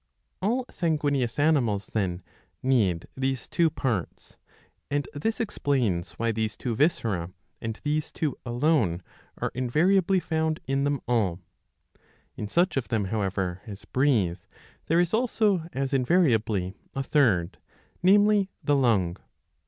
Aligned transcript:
670 0.41 1.21
a. 1.21 1.27
78 1.27 1.45
iii. 1.45 1.53
7. 1.61 1.61
All 1.61 1.77
sanguineous 1.77 1.87
animals, 1.87 1.89
then, 1.93 2.23
need 2.63 3.07
these 3.15 3.47
two 3.47 3.69
parts; 3.69 4.35
and 4.89 5.07
this 5.13 5.39
explains 5.39 6.13
why 6.13 6.31
these 6.31 6.57
two 6.57 6.75
viscera, 6.75 7.29
and 7.61 7.79
these 7.83 8.11
two 8.11 8.35
alone, 8.43 9.03
are 9.37 9.51
invariably 9.53 10.19
found 10.19 10.59
in 10.65 10.85
them 10.85 11.01
all. 11.07 11.39
In 12.35 12.47
such 12.47 12.77
of 12.77 12.87
them, 12.87 13.05
however, 13.13 13.61
as 13.67 13.85
breathe, 13.85 14.39
there 14.87 14.99
is 14.99 15.13
also 15.13 15.67
as 15.71 15.93
invariably 15.93 16.73
a 16.95 17.03
third, 17.03 17.59
namely 18.01 18.49
the 18.63 18.75
lung. 18.75 19.17